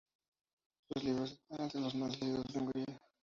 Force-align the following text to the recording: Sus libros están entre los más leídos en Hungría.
Sus 0.91 1.03
libros 1.03 1.31
están 1.33 1.61
entre 1.61 1.79
los 1.79 1.93
más 1.93 2.19
leídos 2.19 2.43
en 2.55 2.61
Hungría. 2.63 2.85